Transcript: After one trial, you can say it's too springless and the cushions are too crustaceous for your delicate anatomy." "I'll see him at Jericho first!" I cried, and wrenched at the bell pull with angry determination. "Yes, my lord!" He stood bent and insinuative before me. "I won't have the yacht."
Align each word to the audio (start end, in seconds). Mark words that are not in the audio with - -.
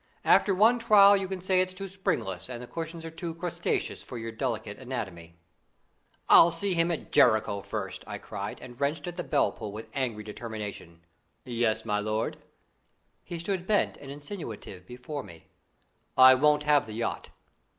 After 0.25 0.55
one 0.55 0.79
trial, 0.79 1.15
you 1.15 1.27
can 1.27 1.41
say 1.41 1.61
it's 1.61 1.75
too 1.75 1.87
springless 1.87 2.49
and 2.49 2.59
the 2.59 2.65
cushions 2.65 3.05
are 3.05 3.11
too 3.11 3.35
crustaceous 3.35 4.01
for 4.01 4.17
your 4.17 4.31
delicate 4.31 4.79
anatomy." 4.79 5.35
"I'll 6.27 6.49
see 6.49 6.73
him 6.73 6.89
at 6.89 7.11
Jericho 7.11 7.61
first!" 7.61 8.03
I 8.07 8.17
cried, 8.17 8.57
and 8.61 8.81
wrenched 8.81 9.05
at 9.05 9.15
the 9.15 9.23
bell 9.23 9.51
pull 9.51 9.71
with 9.71 9.89
angry 9.93 10.23
determination. 10.23 11.01
"Yes, 11.45 11.85
my 11.85 11.99
lord!" 11.99 12.37
He 13.23 13.37
stood 13.37 13.67
bent 13.67 13.95
and 13.97 14.09
insinuative 14.09 14.87
before 14.87 15.21
me. 15.21 15.45
"I 16.17 16.33
won't 16.33 16.63
have 16.63 16.87
the 16.87 16.93
yacht." 16.93 17.29